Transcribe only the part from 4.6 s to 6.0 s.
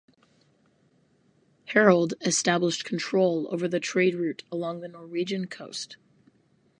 the Norwegian coast.